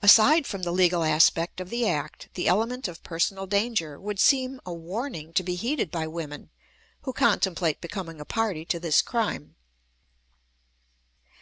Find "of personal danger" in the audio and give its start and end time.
2.88-4.00